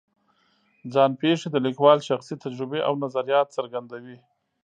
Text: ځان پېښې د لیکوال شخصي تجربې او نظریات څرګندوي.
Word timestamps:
ځان 0.93 1.11
پېښې 1.21 1.47
د 1.51 1.57
لیکوال 1.65 1.99
شخصي 2.09 2.35
تجربې 2.43 2.79
او 2.87 2.93
نظریات 3.03 3.47
څرګندوي. 3.57 4.17